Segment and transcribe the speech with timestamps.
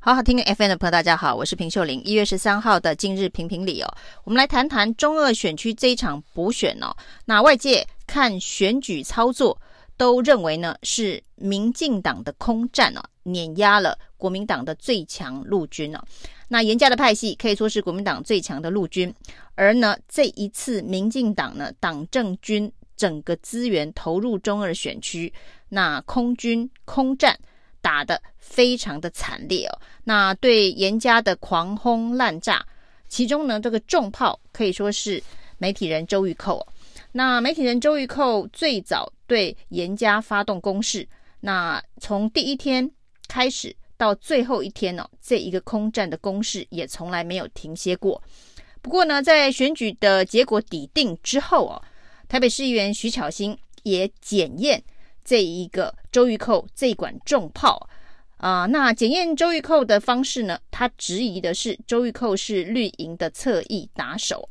[0.00, 2.00] 好好听 FM 的朋友，大家好，我是平秀玲。
[2.04, 6.96] 一月十三号的今日评评理哦，我们来谈谈中二选区这一场补选哦。
[7.24, 9.60] 那外界看选举操作，
[9.96, 16.00] 都认为呢是民进党的空战哦，碾压了国民党的最强陆军哦。
[16.46, 19.12] 那严家的派系可以说是国民党最强的陆军，
[19.56, 25.30] 而呢这一次民进党呢党政军整个资源投入中二选区，
[25.68, 27.36] 那空军空战。
[27.80, 32.64] 打得非常的惨烈哦，那对严家的狂轰滥炸，
[33.08, 35.22] 其中呢这个重炮可以说是
[35.58, 36.66] 媒体人周玉蔻哦。
[37.12, 41.08] 那媒体人周玉蔻最早对严家发动攻势，
[41.40, 42.90] 那从第一天
[43.28, 48.22] 开始到最后一天哦，这一个空战的攻势也从来没有停歇过。
[48.82, 51.82] 不过呢，在选举的结果抵定之后哦，
[52.28, 54.82] 台北市议员徐巧芯也检验。
[55.28, 57.86] 这一个周玉蔻这管重炮
[58.38, 60.58] 啊，那检验周玉蔻的方式呢？
[60.70, 64.48] 他质疑的是周玉蔻是绿营的侧翼打手，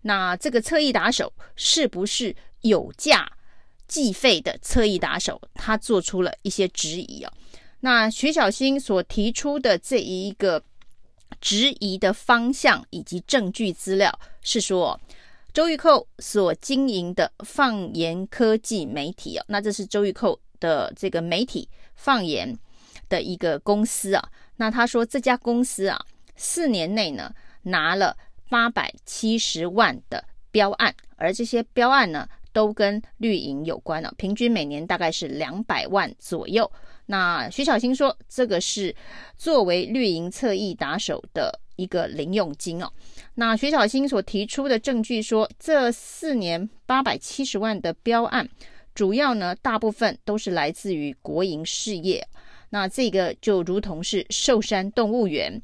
[0.00, 3.30] 那这个侧翼打手是不是有价
[3.86, 5.38] 计费的侧翼打手？
[5.52, 7.30] 他做出了一些质疑哦。
[7.80, 10.64] 那徐小新所提出的这一个
[11.38, 14.98] 质疑的方向以及证据资料是说。
[15.54, 22.58] 周玉蔻所经营的放言科技媒体哦，那这是周玉蔻的这个媒体放言
[23.08, 24.28] 的一个公司啊。
[24.56, 25.96] 那他说这家公司啊，
[26.34, 27.32] 四年内呢
[27.62, 28.16] 拿了
[28.50, 36.68] 八百七十万的标案，而这些标案呢都跟绿营有关了，平均每年大概是两百万左右。
[37.06, 38.92] 那徐巧芯说，这个是
[39.38, 42.90] 作为绿营侧翼打手的一个零用金哦。
[43.34, 48.48] 那徐小新所提出的证据说，这四年八百七十万的标案，
[48.94, 52.26] 主要呢大部分都是来自于国营事业。
[52.70, 55.60] 那这个就如同是寿山动物园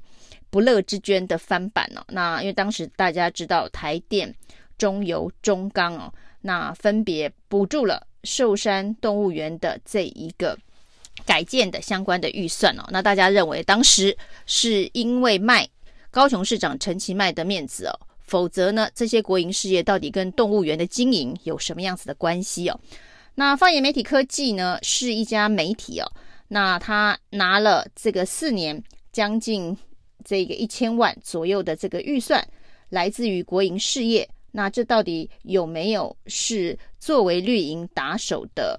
[0.48, 2.04] 不乐之捐的翻版哦。
[2.08, 4.34] 那因为当时大家知道台电、
[4.78, 10.56] 中油、中钢哦，那分别补助了寿山动物园的这一个
[11.24, 12.84] 改建的相关的预算哦。
[12.90, 14.16] 那大家认为当时
[14.46, 15.68] 是因为卖。
[16.10, 22.80] 高雄市长陈其迈的面子哦，否则呢，这些国营事业到底跟动物园的经营有什么样子的关系哦？
[23.34, 26.12] 那放眼媒体科技呢，是一家媒体哦，
[26.48, 28.82] 那他拿了这个四年
[29.12, 29.76] 将近
[30.24, 32.44] 这个一千万左右的这个预算，
[32.88, 38.78] 来自于国营事业，那这到底有没有是作为绿营打手的？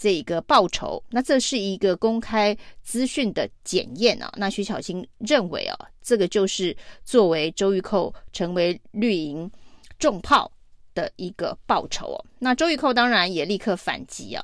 [0.00, 4.32] 这个报酬，那这是一个公开资讯的检验啊。
[4.38, 6.74] 那徐巧芯认为啊，这个就是
[7.04, 9.50] 作为周玉蔻成为绿营
[9.98, 10.50] 重炮
[10.94, 12.24] 的一个报酬哦。
[12.38, 14.42] 那周玉蔻当然也立刻反击啊。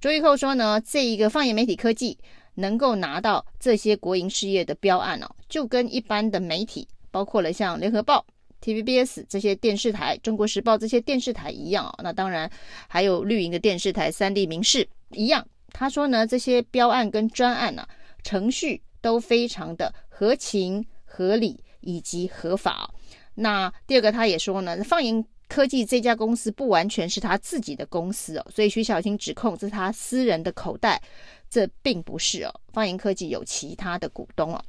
[0.00, 2.18] 周玉蔻说呢，这一个放眼媒体科技
[2.56, 8.26] 能够拿到这些国营事业的标案哦，就跟一般的媒体，包括了像联合报。
[8.66, 12.50] TVBS 这些电视台，中国时报这些电视台一样哦，那当然
[12.88, 15.46] 还有绿营的电视台三立民视一样。
[15.70, 17.88] 他说呢，这些标案跟专案呢、啊，
[18.24, 22.92] 程序都非常的合情合理以及合法。
[23.36, 31.00] 那第二个，他也说呢，放言科技这家公司不完全是他自己的公司哦，所以徐巧芯指控这是他私人的口袋，
[31.48, 32.52] 这并不是哦。
[32.72, 34.60] 放言科技有其他的股东哦。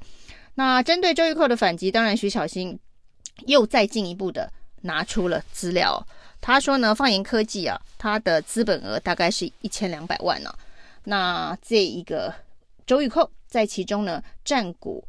[0.53, 2.77] 那针对周玉蔻的反击，当然徐巧芯。
[3.45, 6.05] 又再进一步的拿出了资料，
[6.41, 10.53] 他说呢，放言科技啊，它的资本额大概是一千两百万呢、
[11.03, 12.33] 那这一个
[12.85, 15.07] 周玉蔻在其中呢占股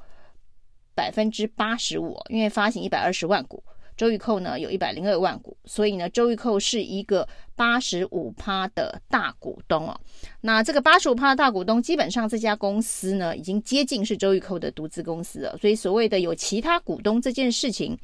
[0.95, 3.63] 百分之八十五，因为发行一百二十万股。
[3.97, 10.01] 周玉蔻呢有一百零二万股，所以呢，周玉蔻是一个八十五趴的大股东哦。
[10.41, 15.57] 那这个八十五趴的大股东，基本上这家公司呢已经接近是周玉蔻的独资公司了。
[15.59, 17.97] 所以所谓的有其他股东这件事情，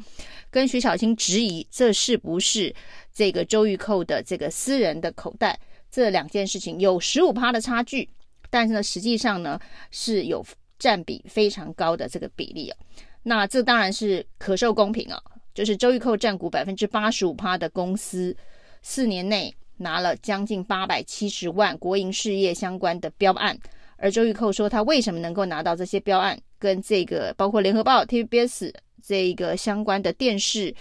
[0.50, 2.72] 跟徐小青质疑这是不是
[3.12, 5.58] 这个周玉蔻的这个私人的口袋，
[5.90, 8.08] 这两件事情有十五趴的差距，
[8.50, 9.58] 但是呢，实际上呢
[9.90, 10.44] 是有
[10.78, 12.76] 占比非常高的这个比例哦。
[13.22, 15.22] 那这当然是可受公平啊。
[15.54, 18.36] 就是周玉蔻占股百分之八十五趴的公司，
[18.82, 23.56] 四年内拿了将近八百七十万国营事业相关的标案，
[23.96, 30.74] 而周玉蔻说他为什么能够拿到这些标案，跟这个包括联合报、TVBS 这一个相关的电视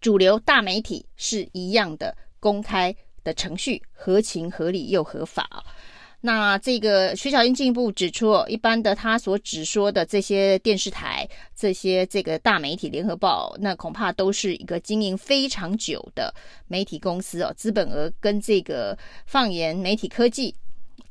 [0.00, 5.64] 主流大媒体是一样的公开的程序，合情合理又合法。
[6.26, 16.34] 那这个徐小英进一步指出，一般的他所指说的这些电视台、这些这个大媒体，联合报，那恐怕都是一个经营非常久的
[16.66, 20.54] 媒体公司哦，资本额跟这个放言媒体科技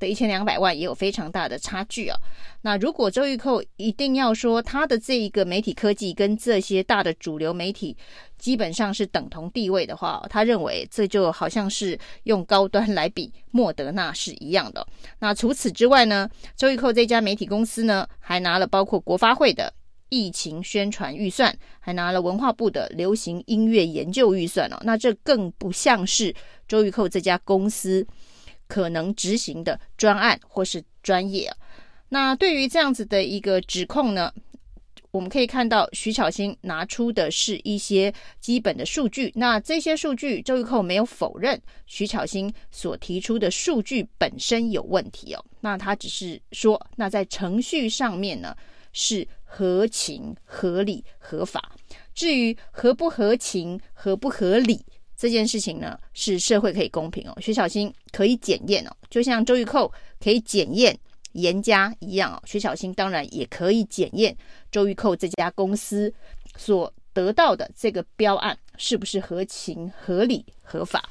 [0.07, 2.17] 一千两百万也有非常大的差距啊。
[2.61, 7.95] 那如果周玉蔻一定要说他的这一个媒体科技跟这些大的主流媒体
[8.37, 14.85] 基本上是等同地位的话，他认为这就好像是用高端来比莫德纳是一样的。
[15.19, 19.73] 那除此之外呢，周玉蔻这家媒体公司呢，还拿了包括国发会的
[20.09, 24.77] 疫情宣传预算，还拿了文化部的流行音乐研究预算哦。
[24.83, 26.33] 那这更不像是
[26.67, 28.05] 周玉蔻这家公司
[28.67, 31.51] 可能执行的专案或是专业。
[32.09, 34.31] 那对于这样子的一个指控呢，
[35.11, 39.31] 我们可以看到徐巧芯拿出的是一些基本的数据。
[39.35, 45.45] 那这些数据，周玉蔻没有否认徐巧芯所提出的数据本身有问题哦。
[45.61, 48.55] 那他只是说，那在程序上面呢
[48.91, 51.71] 是合情、合理、合法。
[52.13, 54.85] 至于合不合情、合不合理
[55.23, 57.37] 这件事情呢，是社会可以公平哦。
[57.39, 59.89] 徐小新可以检验哦，就像周玉蔻
[60.21, 60.99] 可以检验。
[61.31, 64.37] 严家一样，徐小新当然也可以检验
[64.71, 66.13] 周玉蔻这家公司
[66.57, 71.09] 所得到的这个标案是不是合情、合理、合法。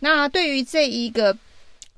[0.00, 1.34] 那对于这一个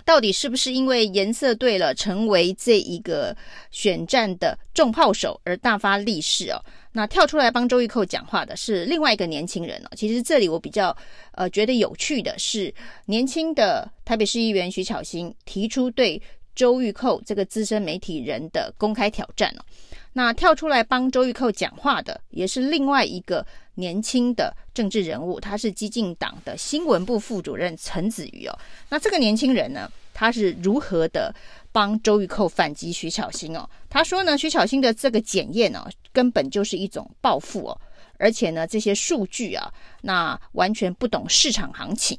[0.05, 3.37] 到底是不是因为颜色对了，成为这一个
[3.73, 6.65] 选战的重炮手而大发利市哦？
[6.93, 9.89] 那跳出来帮周玉蔻讲话的是另外一个年轻人哦。
[9.97, 10.97] 其实这里我比较
[11.33, 12.75] 呃觉得有趣的是，
[13.07, 16.21] 年轻的台北市议员徐巧芯提出对。
[16.55, 19.63] 周玉蔻这个资深媒体人的公开挑战哦，
[20.15, 23.47] 那跳出来帮周玉蔻讲话的也是另外一个
[23.77, 28.59] 年轻的政治人物，他是激进党的新闻部副主任陈子瑜哦。
[28.89, 31.33] 那这个年轻人呢，他是如何的
[31.71, 33.65] 帮周玉蔻反击徐巧芯哦？
[33.89, 35.89] 他说呢，徐巧芯的这个检验哦，
[36.19, 37.81] 根本就是一种报复哦，
[38.19, 39.73] 而且呢，这些数据啊，
[40.03, 42.19] 那完全不懂市场行情。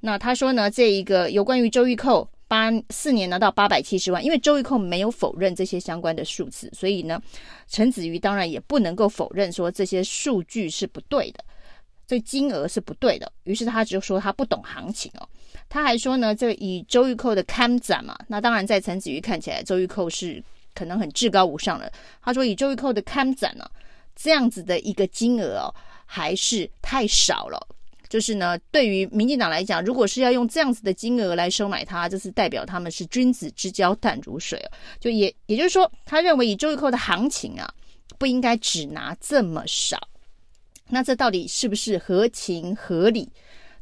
[0.00, 2.28] 那他说呢，这一个有关于周玉蔻。
[2.48, 7.22] 八四年拿到八百七十万，因为周玉蔻没有否认这些相关的数字，所以呢，
[7.68, 11.44] 陈子瑜当然也不能够否认说这些数据是不对的，
[12.08, 13.30] 这金额是不对的。
[13.44, 15.22] 于是他就说他不懂行情哦，
[15.68, 20.42] 他还说呢，这以周玉蔻的看展嘛，那当然在陈子瑜看起来，周玉蔻是
[20.80, 21.92] 可能很至高无上的。
[22.22, 23.70] 他说以周玉蔻的看展呢，
[24.16, 25.74] 这样子的一个金额哦，
[26.06, 27.60] 还是太少了。
[28.08, 34.68] 就是呢，对于民进党来讲，如果是要用这样子的金额来收买他，就是代表他们是君子之交淡如水哦。
[34.98, 37.70] 就也也就是说，他认为以周玉蔻的行情啊，
[38.16, 40.00] 不应该只拿这么少。
[40.88, 43.30] 那这到底是不是合情合理？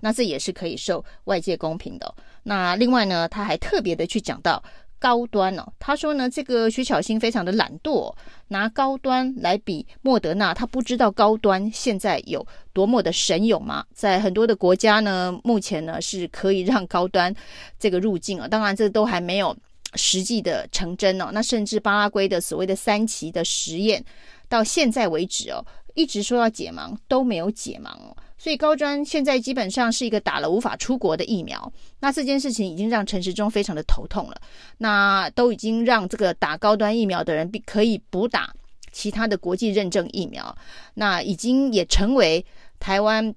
[0.01, 2.13] 那这也是可以受外界公平的。
[2.43, 4.61] 那另外呢，他还特别的去讲到。
[4.99, 8.13] 高端哦，他说呢，这个徐巧芯非常的懒惰，
[8.49, 13.85] 拿高端来比莫德纳，他不知道高端现在有多么的神勇吗？
[13.95, 17.35] 在很多的国家呢，目前呢是可以让高端
[17.79, 19.57] 这个入境啊，当然这都还没有
[19.95, 21.31] 实际的成真哦。
[21.33, 24.05] 那甚至巴拉圭的所谓的三期的实验，
[24.49, 25.65] 到现在为止哦，
[25.95, 28.17] 一直说要解盲都没有解盲哦。
[28.39, 31.71] 所以高专现在基本上是一个打了无法出国的疫苗，
[32.01, 34.41] 那这件事情已经让陈时中非常的头痛了。
[34.79, 38.55] 那都已经让这个打高端疫苗的人可以补打
[38.93, 40.57] 其他的国际认证疫苗，
[40.95, 42.45] 那已经也成为
[42.79, 43.35] 台湾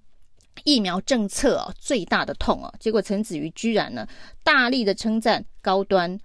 [0.63, 2.71] 疫苗政策最大的痛啊。
[2.79, 4.07] 结果陈子瑜居然呢
[4.43, 6.17] 大力的称赞高端，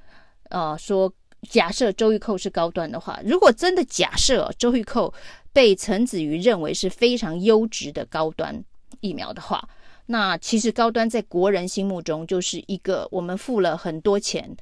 [0.50, 1.10] 呃，说
[1.48, 5.12] 假设周玉蔻是高端的话，如果真的假设周玉蔻。
[5.52, 8.62] 被陈子瑜认为是非常优质的高端
[9.00, 9.66] 疫苗的话，
[10.04, 14.54] 那其实高端在国人心目中就是一个我们付了很多钱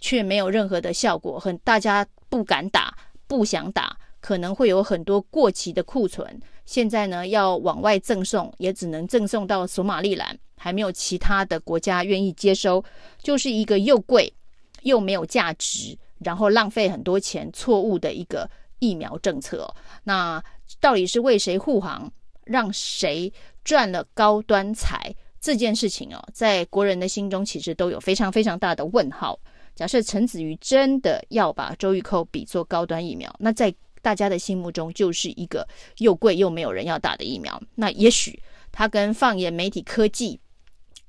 [0.00, 6.40] 却没有任何的效果，很大家不敢打、不想打，可能会有很多过期的库存。
[6.64, 12.84] 现在呢，要往外赠送，也只能赠送到索马利兰，还没有其他的国家愿意接收，
[13.20, 14.32] 就是一个又贵
[14.82, 18.48] 又没有价值，然后浪费很多钱、错误的一个。
[18.80, 19.68] 疫苗政策，
[20.04, 20.40] 那
[20.78, 22.08] 到底是为谁护航，
[22.44, 23.32] 让谁
[23.64, 25.12] 赚了高端财？
[25.40, 29.36] 这件事情哦，在国人的心中其实都有非常非常大的问号。
[29.74, 37.60] 假设陈子瑜真的要把周玉蔻比作高端疫苗，那在大家的心目中就是一个又贵又没有人要打的疫苗。
[37.74, 40.38] 那也许他跟放眼媒体科技，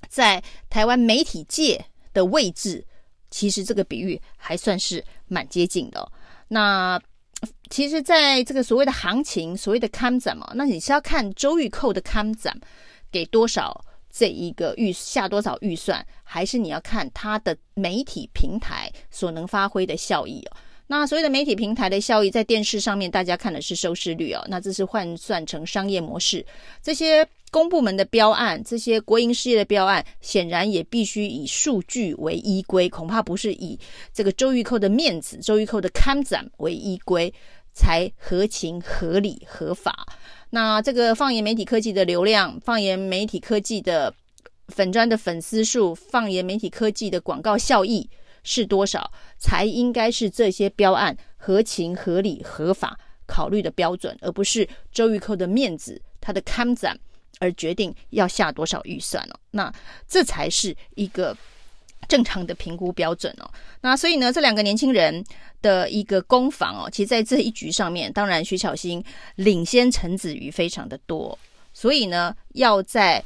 [0.08, 1.86] 在台湾媒体界
[2.16, 2.84] 的位置，
[3.29, 6.12] 其实这个比喻还算是蛮接近的。
[6.48, 7.00] 那。
[7.69, 12.53] 其实，在这个所谓的行情，所谓的看展嘛，那你是要看周玉蔻的看展
[13.09, 20.57] 给多少这一个预下多少预算，还是你要看它的媒体平台所能发挥的效益哦？
[20.91, 26.43] 那所谓的媒体平台的效益，在电视上面大家看的是收视率哦，那这是换算成商业模式。
[26.81, 33.77] 这些公部门的标案，这些国营事业的标案，显然也必须以数据为依归，恐怕不是以
[34.12, 37.31] 这个周玉蔻的面子、周玉蔻的刊展为依归，
[37.72, 40.08] 才合情、合理、合法。
[40.50, 44.12] 那这个放眼媒体科技的流量，放眼媒体科技的
[44.69, 48.10] 粉砖的粉丝数，放眼媒体科技的广告效益
[48.50, 57.00] 是多少，才应该是这些标案合情、合理、合法考虑的标准，而不是周玉蔻的面子、他的看展
[57.39, 59.39] 而决定要下多少预算哦。
[59.51, 59.72] 那
[60.08, 61.38] 这才是一个
[62.08, 63.48] 正常的评估标准哦。
[63.82, 65.24] 那所以呢，这两个年轻人
[65.62, 69.03] 的一个攻防哦，其实在这一局上面，当然徐巧芯
[69.36, 71.38] 领先陈子瑜非常的多，
[71.72, 73.24] 所以呢，要在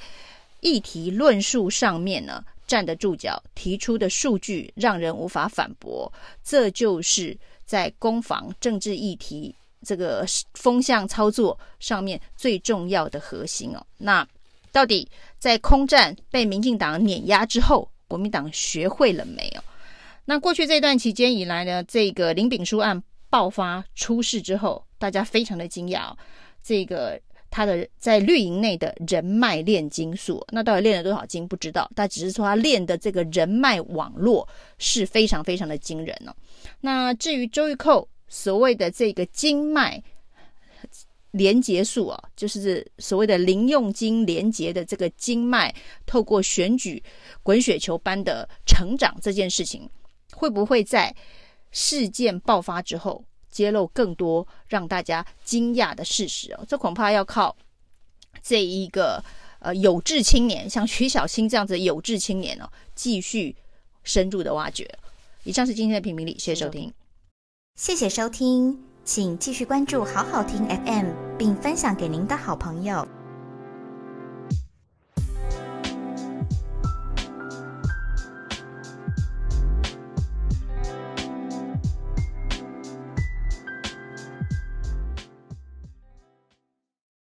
[0.59, 6.11] 议题论述上面呢站得住脚，提出的数据让人无法反驳，
[6.43, 9.53] 这就是在攻防政治议题
[9.83, 13.85] 这个风向操作上面最重要的核心哦。
[13.97, 14.27] 那
[14.71, 19.61] 到底在空战被民进党碾压之后，国民党学会了没有？
[20.25, 26.17] 那过去这段期间以来呢，这个林炳书案爆发出事之后，大家非常的惊讶哦。
[26.63, 27.19] 这个
[27.55, 34.47] 他的在绿营内的人脉炼金术，那到底练了多少金不知道，但只是说他练的这个人脉网络
[34.79, 36.33] 是非常非常的惊人哦。
[36.81, 40.01] 那至于周玉蔻所谓的这个经脉
[41.29, 45.71] 连结术啊，就是所谓的零用金连结的这个经脉，
[46.07, 47.03] 透过选举
[47.43, 49.87] 滚雪球般的成长这件事情。
[50.35, 51.15] 会不会在
[51.69, 56.65] 事件爆发之后揭露更多让大家惊讶的事实哦？
[56.67, 57.55] 这恐怕要靠
[58.41, 59.23] 这一个
[59.59, 63.55] 呃有志青年，像徐小青这样子的有志青年哦，继续
[64.03, 64.89] 深入的挖掘。
[65.43, 66.91] 以上是今天的评评理，谢谢收听，
[67.75, 73.07] 谢谢收听，请继续关注好好听 FM，并分享给您的好朋友。